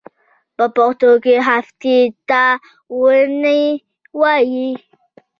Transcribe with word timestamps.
په 0.55 0.65
پښتو 0.75 1.09
کې 1.23 1.35
هفتې 1.49 1.97
ته 2.29 2.43
اونۍ 2.93 3.63
وایی. 4.21 4.69